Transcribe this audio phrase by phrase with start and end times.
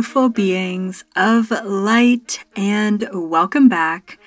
[0.00, 4.18] Beautiful beings of light, and welcome back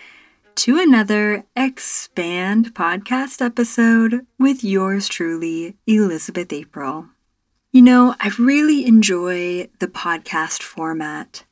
[0.54, 7.08] to another Expand podcast episode with yours truly, Elizabeth April.
[7.72, 11.44] You know, I really enjoy the podcast format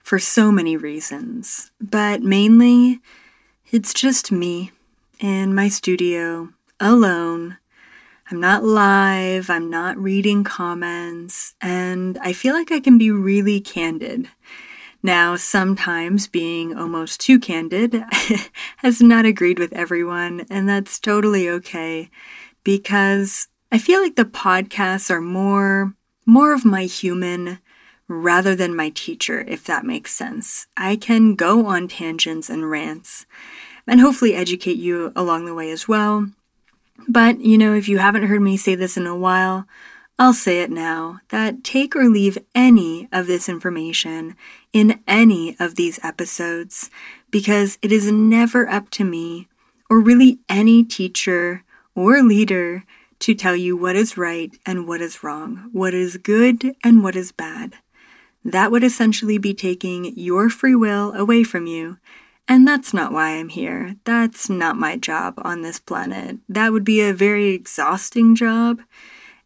[0.00, 3.00] for so many reasons, but mainly
[3.70, 4.72] it's just me
[5.18, 7.56] in my studio alone
[8.32, 13.60] I'm not live, I'm not reading comments, and I feel like I can be really
[13.60, 14.26] candid.
[15.02, 18.02] Now, sometimes being almost too candid
[18.78, 22.08] has not agreed with everyone, and that's totally okay
[22.64, 25.92] because I feel like the podcasts are more
[26.24, 27.58] more of my human
[28.08, 30.66] rather than my teacher, if that makes sense.
[30.74, 33.26] I can go on tangents and rants
[33.86, 36.30] and hopefully educate you along the way as well.
[37.08, 39.66] But, you know, if you haven't heard me say this in a while,
[40.18, 44.36] I'll say it now that take or leave any of this information
[44.72, 46.90] in any of these episodes
[47.30, 49.48] because it is never up to me
[49.90, 52.84] or really any teacher or leader
[53.20, 57.16] to tell you what is right and what is wrong, what is good and what
[57.16, 57.74] is bad.
[58.44, 61.98] That would essentially be taking your free will away from you
[62.48, 63.96] and that's not why I'm here.
[64.04, 66.38] That's not my job on this planet.
[66.48, 68.80] That would be a very exhausting job,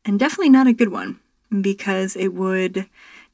[0.05, 1.21] and definitely not a good one,
[1.61, 2.89] because it would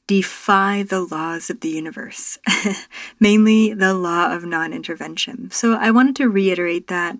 [0.05, 2.37] defy the laws of the universe,
[3.19, 5.49] mainly the law of non intervention.
[5.51, 7.17] So I wanted to reiterate that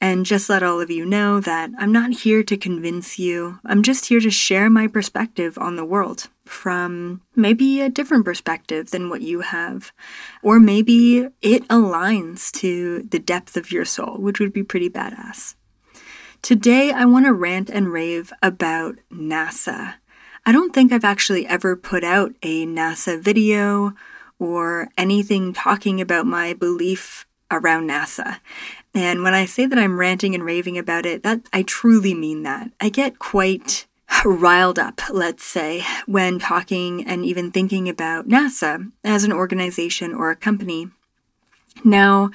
[0.00, 3.58] and just let all of you know that I'm not here to convince you.
[3.64, 8.90] I'm just here to share my perspective on the world from maybe a different perspective
[8.90, 9.92] than what you have.
[10.42, 15.54] Or maybe it aligns to the depth of your soul, which would be pretty badass.
[16.42, 19.94] Today, I want to rant and rave about NASA.
[20.44, 23.94] I don't think I've actually ever put out a NASA video
[24.38, 28.38] or anything talking about my belief around NASA.
[28.94, 32.44] And when I say that I'm ranting and raving about it, that I truly mean
[32.44, 32.70] that.
[32.80, 33.86] I get quite
[34.24, 40.30] riled up, let's say, when talking and even thinking about NASA as an organization or
[40.30, 40.90] a company.
[41.84, 42.30] Now,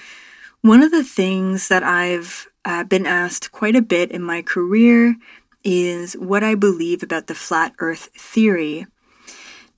[0.61, 5.15] one of the things that I've uh, been asked quite a bit in my career
[5.63, 8.87] is what I believe about the flat earth theory.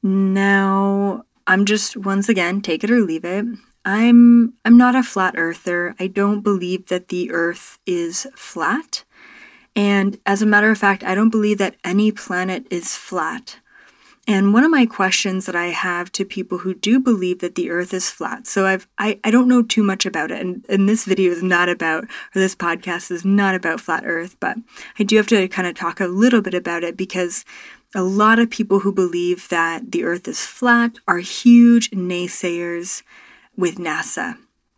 [0.02, 3.46] Now, I'm just once again, take it or leave it.
[3.86, 5.96] I'm I'm not a flat earther.
[6.00, 9.04] I don't believe that the earth is flat.
[9.76, 13.60] And as a matter of fact, I don't believe that any planet is flat.
[14.26, 17.70] And one of my questions that I have to people who do believe that the
[17.70, 20.88] earth is flat, so I've, I, I don't know too much about it, and, and
[20.88, 24.56] this video is not about, or this podcast is not about flat earth, but
[24.98, 27.44] I do have to kind of talk a little bit about it because
[27.94, 33.04] a lot of people who believe that the earth is flat are huge naysayers
[33.58, 34.38] with NASA.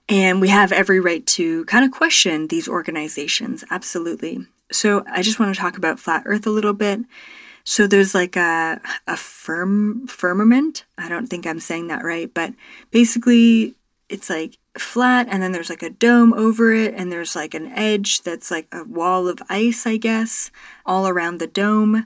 [0.10, 4.48] And we have every right to kind of question these organizations, absolutely.
[4.72, 7.02] So I just want to talk about flat Earth a little bit.
[7.64, 10.86] So there's like a a firm firmament.
[10.98, 12.54] I don't think I'm saying that right, but
[12.92, 13.76] basically
[14.08, 17.68] it's like flat and then there's like a dome over it and there's like an
[17.72, 20.52] edge that's like a wall of ice, I guess,
[20.86, 22.06] all around the dome.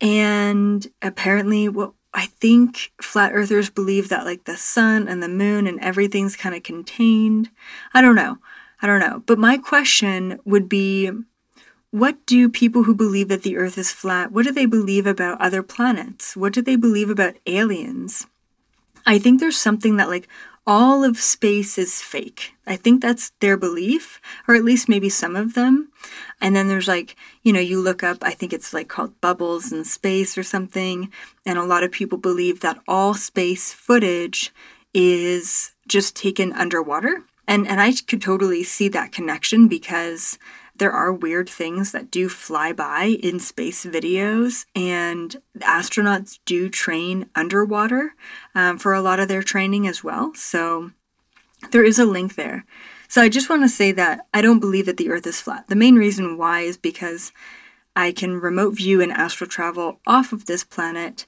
[0.00, 5.66] And apparently what I think flat earthers believe that like the sun and the moon
[5.66, 7.50] and everything's kind of contained.
[7.94, 8.38] I don't know.
[8.82, 9.22] I don't know.
[9.26, 11.10] But my question would be
[11.90, 15.40] what do people who believe that the earth is flat, what do they believe about
[15.40, 16.36] other planets?
[16.36, 18.26] What do they believe about aliens?
[19.06, 20.28] I think there's something that like
[20.66, 22.54] all of space is fake.
[22.66, 25.92] I think that's their belief, or at least maybe some of them.
[26.40, 27.14] And then there's like,
[27.44, 31.12] you know, you look up, I think it's like called bubbles in space or something.
[31.44, 34.52] And a lot of people believe that all space footage
[34.92, 37.22] is just taken underwater.
[37.46, 40.36] And, and I could totally see that connection because
[40.78, 47.28] there are weird things that do fly by in space videos, and astronauts do train
[47.34, 48.14] underwater
[48.54, 50.32] um, for a lot of their training as well.
[50.34, 50.90] So
[51.70, 52.64] there is a link there.
[53.08, 55.68] So I just want to say that I don't believe that the Earth is flat.
[55.68, 57.32] The main reason why is because
[57.94, 61.26] I can remote view and astral travel off of this planet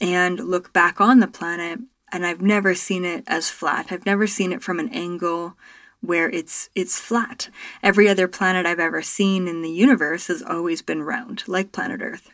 [0.00, 1.80] and look back on the planet,
[2.12, 3.86] and I've never seen it as flat.
[3.90, 5.56] I've never seen it from an angle
[6.00, 7.48] where it's it's flat.
[7.82, 12.00] Every other planet I've ever seen in the universe has always been round, like planet
[12.02, 12.30] Earth.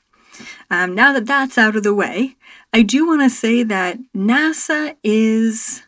[0.70, 2.36] Um, now that that's out of the way,
[2.72, 5.82] I do want to say that NASA is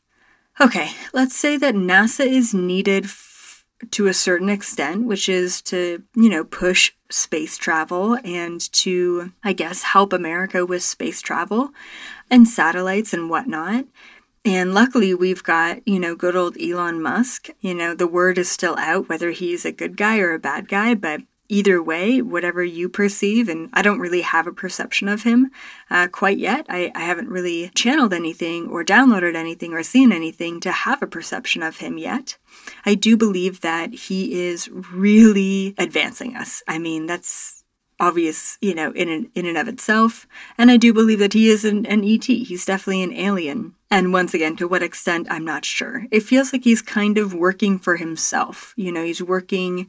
[0.61, 0.91] okay.
[1.13, 6.29] Let's say that NASA is needed f- to a certain extent, which is to, you
[6.29, 11.71] know, push space travel and to, I guess, help America with space travel
[12.31, 13.87] and satellites and whatnot.
[14.49, 17.51] And luckily, we've got, you know, good old Elon Musk.
[17.61, 20.69] You know, the word is still out whether he's a good guy or a bad
[20.69, 25.23] guy, but either way, whatever you perceive, and I don't really have a perception of
[25.23, 25.51] him
[25.91, 26.65] uh, quite yet.
[26.71, 31.07] I, I haven't really channeled anything or downloaded anything or seen anything to have a
[31.07, 32.39] perception of him yet.
[32.87, 36.63] I do believe that he is really advancing us.
[36.67, 37.58] I mean, that's
[38.01, 40.27] obvious, you know, in and, in and of itself.
[40.57, 42.25] And I do believe that he is an, an ET.
[42.25, 43.75] He's definitely an alien.
[43.91, 46.07] And once again, to what extent, I'm not sure.
[46.11, 48.75] It feels like he's kind of working for himself.
[48.77, 49.89] You know, he's working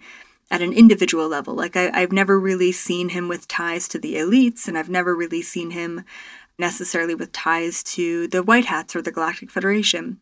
[0.52, 1.54] at an individual level.
[1.54, 5.16] Like, I, I've never really seen him with ties to the elites, and I've never
[5.16, 6.04] really seen him
[6.58, 10.20] necessarily with ties to the White Hats or the Galactic Federation.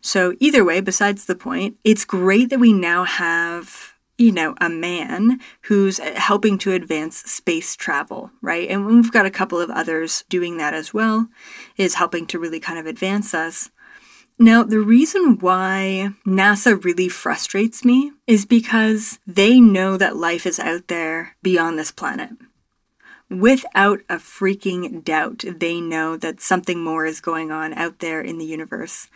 [0.00, 3.91] So, either way, besides the point, it's great that we now have,
[4.22, 8.68] you know, a man who's uh, helping to advance space travel, right?
[8.68, 11.28] And we've got a couple of others doing that as well,
[11.76, 13.70] is helping to really kind of advance us.
[14.38, 20.58] Now, the reason why NASA really frustrates me is because they know that life is
[20.58, 22.30] out there beyond this planet.
[23.28, 28.38] Without a freaking doubt, they know that something more is going on out there in
[28.38, 29.08] the universe.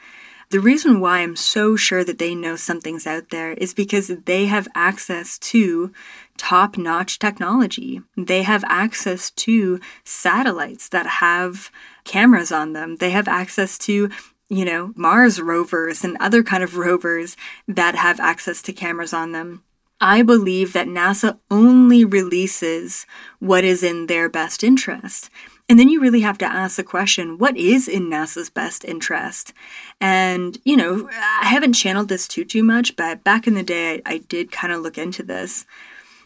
[0.51, 4.47] The reason why I'm so sure that they know something's out there is because they
[4.47, 5.93] have access to
[6.37, 8.03] top notch technology.
[8.17, 11.71] They have access to satellites that have
[12.05, 12.97] cameras on them.
[12.97, 14.11] They have access to
[14.49, 19.33] you know, Mars rovers and other kind of rovers that have access to cameras on
[19.33, 19.65] them.
[20.01, 23.07] I believe that NASA only releases
[23.39, 25.31] what is in their best interest.
[25.69, 29.53] And then you really have to ask the question what is in NASA's best interest?
[30.01, 34.01] And, you know, I haven't channeled this too, too much, but back in the day,
[34.07, 35.67] I, I did kind of look into this.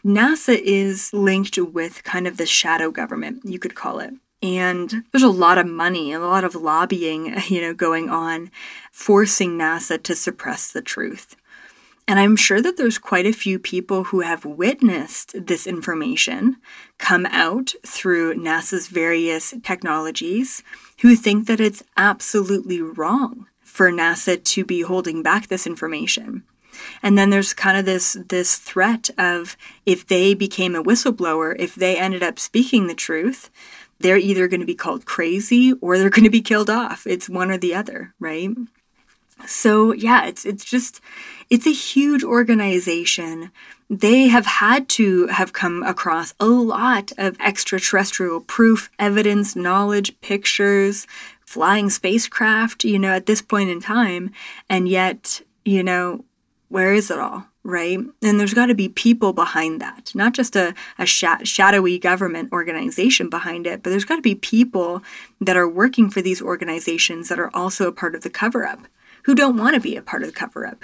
[0.05, 4.13] NASA is linked with kind of the shadow government, you could call it.
[4.43, 8.51] And there's a lot of money a lot of lobbying, you know, going on,
[8.91, 11.35] forcing NASA to suppress the truth.
[12.07, 16.57] And I'm sure that there's quite a few people who have witnessed this information
[16.97, 20.63] come out through NASA's various technologies
[21.01, 26.43] who think that it's absolutely wrong for NASA to be holding back this information.
[27.03, 31.75] And then there's kind of this this threat of if they became a whistleblower, if
[31.75, 33.49] they ended up speaking the truth,
[33.99, 37.05] they're either going to be called crazy or they're going to be killed off.
[37.05, 38.49] It's one or the other, right?
[39.47, 41.01] So yeah, it's it's just
[41.49, 43.51] it's a huge organization.
[43.89, 51.07] They have had to have come across a lot of extraterrestrial proof, evidence, knowledge, pictures,
[51.41, 54.31] flying spacecraft, you know, at this point in time,
[54.69, 56.23] and yet, you know,
[56.69, 57.47] where is it all?
[57.63, 57.99] right?
[58.23, 62.51] And there's got to be people behind that, not just a, a sh- shadowy government
[62.51, 65.03] organization behind it, but there's got to be people
[65.39, 68.87] that are working for these organizations that are also a part of the cover up
[69.23, 70.83] who don't want to be a part of the cover up.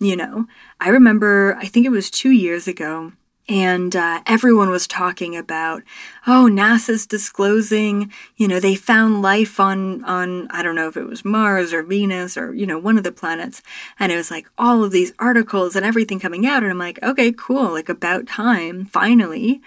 [0.00, 0.46] You know,
[0.80, 3.12] I remember, I think it was two years ago,
[3.48, 5.82] and uh, everyone was talking about
[6.26, 11.06] oh nasa's disclosing you know they found life on on i don't know if it
[11.06, 13.62] was mars or venus or you know one of the planets
[13.98, 17.02] and it was like all of these articles and everything coming out and i'm like
[17.02, 19.60] okay cool like about time finally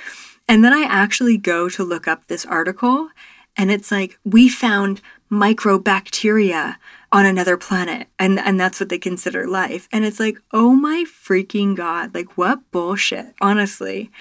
[0.47, 3.09] and then i actually go to look up this article
[3.55, 6.75] and it's like we found microbacteria
[7.12, 9.88] on another planet and and that's what they consider life.
[9.91, 14.12] And it's like oh my freaking god like what bullshit honestly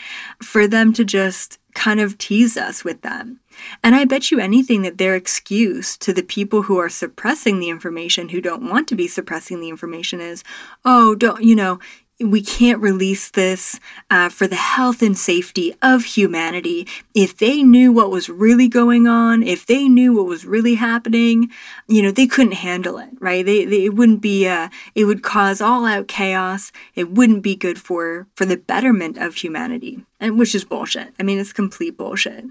[0.42, 3.40] for them to just kind of tease us with them.
[3.82, 7.70] And i bet you anything that their excuse to the people who are suppressing the
[7.70, 10.44] information who don't want to be suppressing the information is
[10.84, 11.78] oh don't you know
[12.18, 13.78] we can't release this
[14.10, 16.86] uh, for the health and safety of humanity.
[17.14, 21.50] If they knew what was really going on, if they knew what was really happening,
[21.86, 23.44] you know, they couldn't handle it, right?
[23.44, 26.72] They, they it wouldn't be, uh, it would cause all out chaos.
[26.94, 31.12] It wouldn't be good for, for the betterment of humanity, and which is bullshit.
[31.20, 32.46] I mean, it's complete bullshit.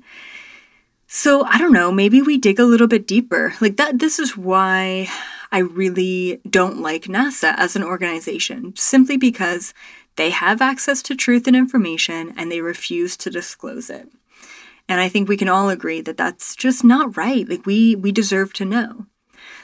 [1.08, 3.54] So I don't know, maybe we dig a little bit deeper.
[3.62, 5.08] Like that, this is why
[5.52, 9.74] I really don't like NASA as an organization, simply because
[10.16, 14.10] they have access to truth and information and they refuse to disclose it.
[14.88, 17.48] And I think we can all agree that that's just not right.
[17.48, 19.08] Like we we deserve to know.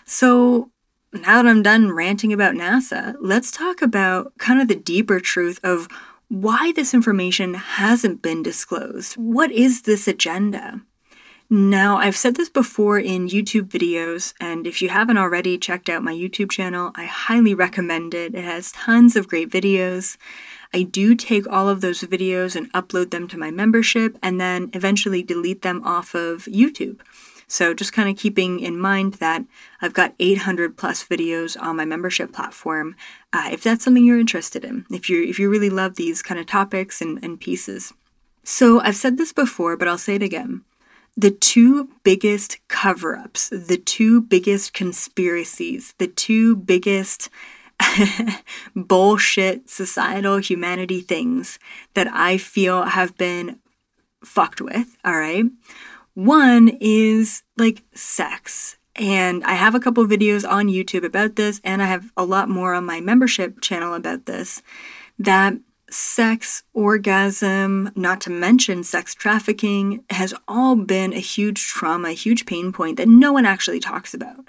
[0.06, 0.72] So
[1.14, 5.60] now that I'm done ranting about NASA, let's talk about kind of the deeper truth
[5.64, 5.88] of
[6.28, 9.14] why this information hasn't been disclosed.
[9.16, 10.82] What is this agenda?
[11.54, 16.02] Now, I've said this before in YouTube videos, and if you haven't already checked out
[16.02, 18.34] my YouTube channel, I highly recommend it.
[18.34, 20.16] It has tons of great videos.
[20.74, 24.70] I do take all of those videos and upload them to my membership and then
[24.72, 27.02] eventually delete them off of YouTube.
[27.50, 29.44] So just kind of keeping in mind that
[29.82, 32.96] I've got 800 plus videos on my membership platform.
[33.34, 36.40] Uh, if that's something you're interested in, if you if you really love these kind
[36.40, 37.94] of topics and, and pieces.
[38.46, 40.64] So I've said this before, but I'll say it again.
[41.18, 47.30] The two biggest cover ups, the two biggest conspiracies, the two biggest
[48.76, 51.60] bullshit societal humanity things
[51.94, 53.60] that I feel have been
[54.24, 55.46] fucked with, all right?
[56.14, 58.78] One is like sex.
[58.96, 62.50] And I have a couple videos on YouTube about this, and I have a lot
[62.50, 64.62] more on my membership channel about this.
[65.18, 65.54] That
[65.92, 72.46] sex, orgasm, not to mention sex trafficking, has all been a huge trauma, a huge
[72.46, 74.46] pain point that no one actually talks about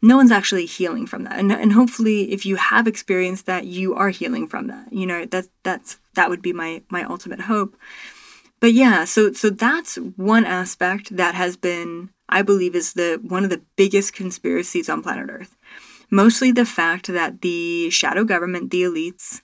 [0.00, 1.38] no one's actually healing from that.
[1.38, 4.92] And, and hopefully if you have experienced that, you are healing from that.
[4.92, 7.76] You know, that that's that would be my my ultimate hope.
[8.60, 13.44] But yeah, so so that's one aspect that has been I believe is the one
[13.44, 15.56] of the biggest conspiracies on planet Earth.
[16.10, 19.42] Mostly the fact that the shadow government, the elites,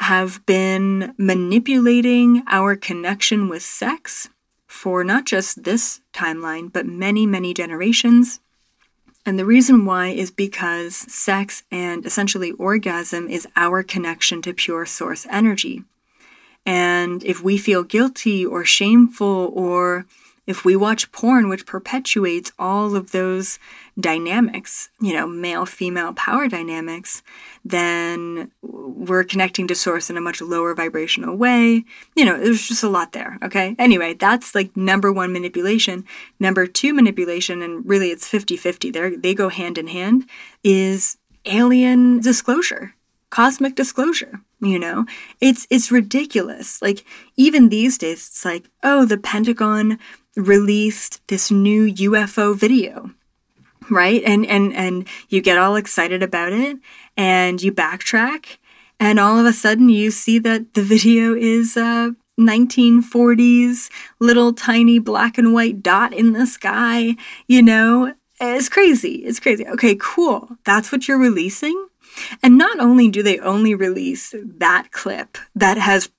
[0.00, 4.28] have been manipulating our connection with sex
[4.66, 8.40] for not just this timeline, but many, many generations
[9.26, 14.84] and the reason why is because sex and essentially orgasm is our connection to pure
[14.84, 15.82] source energy.
[16.66, 20.06] And if we feel guilty or shameful or
[20.46, 23.58] if we watch porn, which perpetuates all of those
[23.98, 27.22] dynamics, you know, male female power dynamics,
[27.64, 31.84] then we're connecting to source in a much lower vibrational way.
[32.14, 33.38] You know, there's just a lot there.
[33.42, 33.74] Okay.
[33.78, 36.04] Anyway, that's like number one manipulation.
[36.38, 40.28] Number two manipulation, and really it's 50 50, they go hand in hand,
[40.62, 42.94] is alien disclosure
[43.34, 45.04] cosmic disclosure you know
[45.40, 47.04] it's it's ridiculous like
[47.36, 49.98] even these days it's like oh the pentagon
[50.36, 53.10] released this new UFO video
[53.90, 54.22] right?
[54.24, 56.78] And and and you get all excited about it
[57.16, 58.58] and you backtrack
[58.98, 64.98] and all of a sudden you see that the video is uh 1940s little tiny
[64.98, 67.14] black and white dot in the sky
[67.46, 68.14] you know?
[68.40, 69.24] It's crazy.
[69.24, 69.66] It's crazy.
[69.66, 70.58] Okay cool.
[70.64, 71.86] That's what you're releasing?
[72.42, 76.10] And not only do they only release that clip that has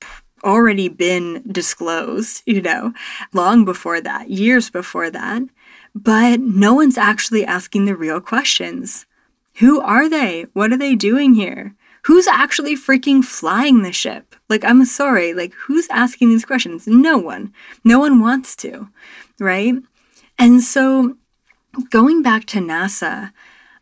[0.46, 2.94] already been disclosed, you know,
[3.34, 5.42] long before that, years before that.
[5.94, 9.06] But no one's actually asking the real questions.
[9.56, 10.46] Who are they?
[10.54, 11.76] What are they doing here?
[12.04, 14.36] Who's actually freaking flying the ship?
[14.48, 16.86] Like, I'm sorry, like, who's asking these questions?
[16.86, 17.52] No one.
[17.84, 18.90] No one wants to,
[19.40, 19.74] right?
[20.38, 21.18] And so,
[21.90, 23.32] going back to NASA,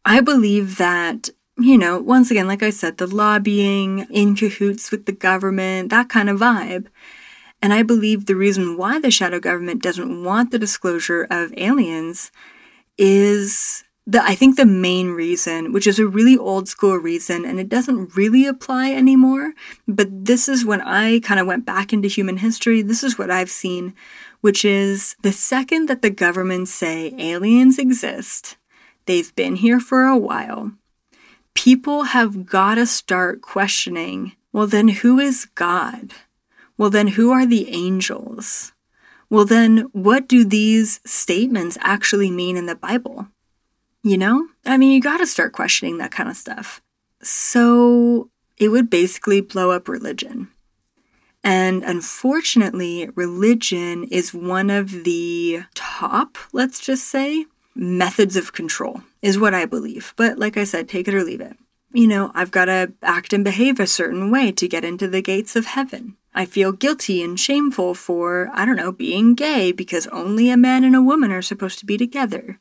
[0.05, 5.05] I believe that you know, once again, like I said, the lobbying, in cahoots with
[5.05, 6.87] the government, that kind of vibe.
[7.61, 12.31] And I believe the reason why the shadow government doesn't want the disclosure of aliens
[12.97, 17.59] is the I think the main reason, which is a really old school reason and
[17.59, 19.53] it doesn't really apply anymore,
[19.87, 23.31] but this is when I kind of went back into human history, this is what
[23.31, 23.93] I've seen,
[24.41, 28.57] which is the second that the government say aliens exist,
[29.05, 30.73] they've been here for a while,
[31.53, 36.13] people have got to start questioning well, then who is God?
[36.77, 38.71] Well, then who are the angels?
[39.29, 43.27] Well, then what do these statements actually mean in the Bible?
[44.03, 44.47] You know?
[44.63, 46.81] I mean, you got to start questioning that kind of stuff.
[47.23, 50.49] So it would basically blow up religion.
[51.43, 59.39] And unfortunately, religion is one of the top, let's just say, methods of control, is
[59.39, 60.13] what I believe.
[60.15, 61.57] But like I said, take it or leave it.
[61.91, 65.21] You know, I've got to act and behave a certain way to get into the
[65.21, 66.17] gates of heaven.
[66.33, 70.83] I feel guilty and shameful for, I don't know, being gay because only a man
[70.83, 72.59] and a woman are supposed to be together.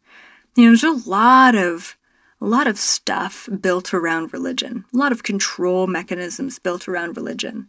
[0.55, 1.97] You know, there's a lot of
[2.43, 7.69] a lot of stuff built around religion, a lot of control mechanisms built around religion.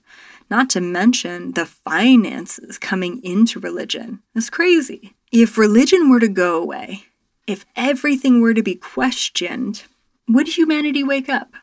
[0.49, 4.23] Not to mention the finances coming into religion.
[4.33, 5.13] It's crazy.
[5.31, 7.03] If religion were to go away,
[7.47, 9.83] if everything were to be questioned,
[10.27, 11.53] would humanity wake up?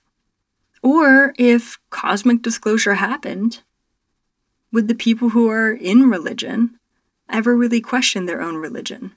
[0.82, 3.62] Or if cosmic disclosure happened,
[4.72, 6.78] would the people who are in religion
[7.28, 9.12] ever really question their own religion?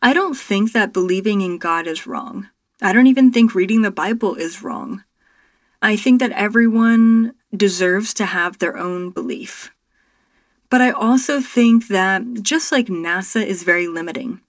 [0.00, 2.48] I don't think that believing in God is wrong.
[2.80, 5.02] I don't even think reading the Bible is wrong.
[5.82, 9.72] I think that everyone deserves to have their own belief.
[10.70, 14.40] But I also think that just like NASA is very limiting,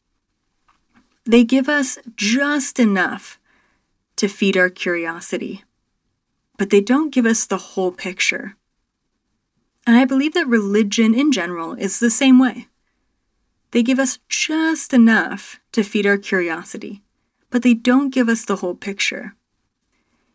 [1.25, 3.39] they give us just enough
[4.15, 5.63] to feed our curiosity,
[6.57, 8.55] but they don't give us the whole picture.
[9.87, 12.67] And I believe that religion in general is the same way.
[13.71, 17.01] They give us just enough to feed our curiosity,
[17.49, 19.35] but they don't give us the whole picture.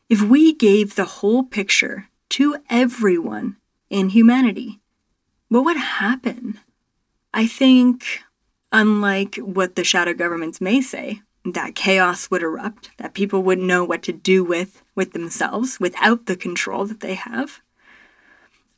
[0.08, 3.56] If we gave the whole picture to everyone
[3.90, 4.80] in humanity,
[5.48, 6.60] what would happen?
[7.32, 8.20] I think,
[8.74, 13.84] unlike what the shadow governments may say, that chaos would erupt, that people wouldn't know
[13.84, 17.60] what to do with with themselves without the control that they have.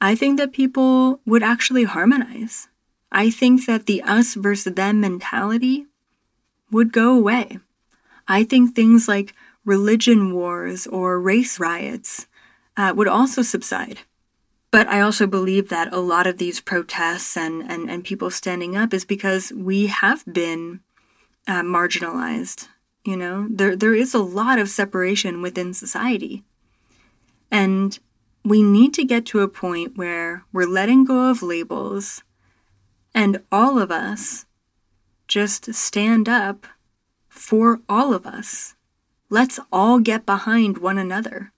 [0.00, 2.69] I think that people would actually harmonize.
[3.11, 5.87] I think that the us versus them mentality
[6.71, 7.59] would go away.
[8.29, 9.35] I think things like
[9.65, 12.26] religion wars or race riots
[12.76, 14.00] uh, would also subside.
[14.76, 18.76] But I also believe that a lot of these protests and, and, and people standing
[18.76, 20.80] up is because we have been
[21.49, 22.68] uh, marginalized.
[23.02, 26.45] You know, there, there is a lot of separation within society.
[27.50, 27.99] And
[28.45, 32.23] we need to get to a point where we're letting go of labels
[33.14, 34.45] and all of us
[35.26, 36.66] just stand up
[37.30, 38.75] for all of us.
[39.30, 41.54] Let's all get behind one another.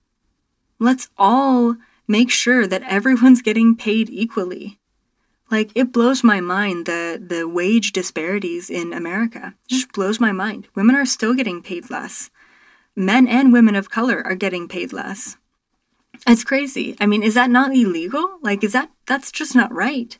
[0.79, 1.75] Let's all
[2.09, 4.79] make sure that everyone's getting paid equally.
[5.49, 9.53] Like it blows my mind the the wage disparities in America.
[9.65, 10.67] It just blows my mind.
[10.75, 12.29] Women are still getting paid less.
[12.95, 15.37] Men and women of color are getting paid less.
[16.27, 16.97] It's crazy.
[16.99, 18.39] I mean, is that not illegal?
[18.41, 20.17] Like is that that's just not right.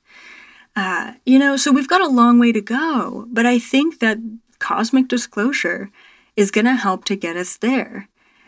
[0.76, 4.20] Uh, you know, so we've got a long way to go, but I think that
[4.60, 5.92] cosmic disclosure
[6.36, 8.08] is going to help to get us there.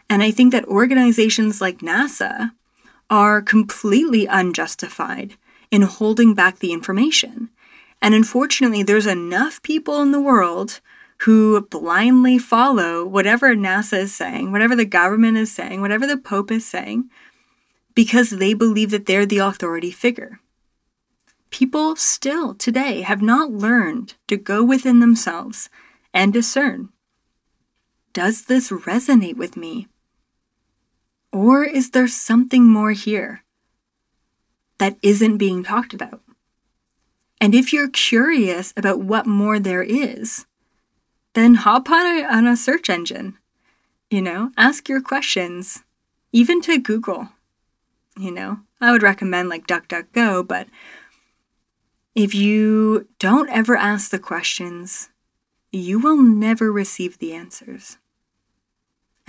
[0.09, 2.51] And I think that organizations like NASA
[3.11, 5.35] are completely unjustified
[5.69, 7.49] in holding back the information.
[8.01, 10.79] And unfortunately, there's enough people in the world
[11.19, 16.49] who blindly follow whatever NASA is saying, whatever the government is saying, whatever the Pope
[16.49, 17.09] is saying,
[17.93, 20.39] because they believe that they're the authority figure.
[21.51, 25.69] People still today have not learned to go within themselves
[26.13, 26.89] and discern
[28.13, 29.87] Does this resonate with me?
[31.31, 33.43] Or is there something more here
[34.77, 36.21] that isn't being talked about?
[37.39, 40.45] And if you're curious about what more there is,
[41.33, 43.37] then hop on a, on a search engine.
[44.09, 45.83] You know, ask your questions,
[46.33, 47.29] even to Google.
[48.17, 50.67] You know, I would recommend like DuckDuckGo, but
[52.13, 55.09] if you don't ever ask the questions,
[55.71, 57.97] you will never receive the answers.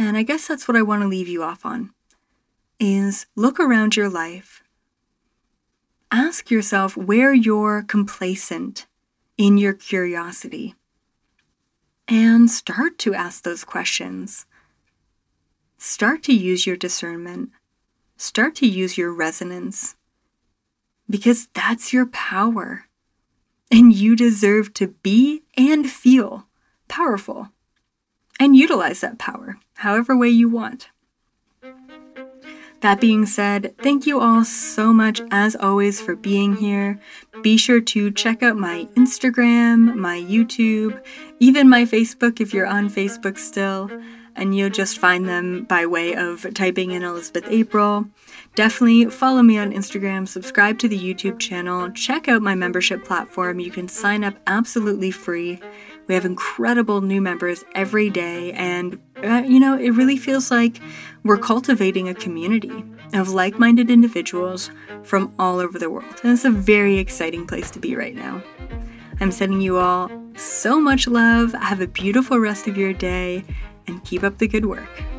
[0.05, 1.93] And I guess that's what I want to leave you off on
[2.81, 4.65] is look around your life.
[6.11, 8.87] Ask yourself where you're complacent
[9.39, 10.75] in your curiosity.
[12.09, 14.45] And start to ask those questions.
[15.79, 17.51] Start to use your discernment.
[18.17, 19.95] Start to use your resonance.
[21.09, 22.87] Because that's your power.
[23.71, 26.49] And you deserve to be and feel
[26.89, 27.51] powerful
[28.41, 30.89] and utilize that power however way you want.
[32.83, 36.99] That being said, thank you all so much as always for being here.
[37.43, 41.01] Be sure to check out my Instagram, my YouTube,
[41.39, 43.89] even my Facebook if you're on Facebook still,
[44.37, 48.07] and you'll just find them by way of typing in Elizabeth April.
[48.55, 53.61] Definitely follow me on Instagram, subscribe to the YouTube channel, check out my membership platform.
[53.61, 55.61] You can sign up absolutely free.
[56.07, 60.81] We have incredible new members every day, and uh, you know, it really feels like
[61.23, 64.71] we're cultivating a community of like minded individuals
[65.05, 66.21] from all over the world.
[66.23, 68.43] And it's a very exciting place to be right now.
[69.21, 71.53] I'm sending you all so much love.
[71.53, 73.45] Have a beautiful rest of your day
[73.87, 75.12] and keep up the good work.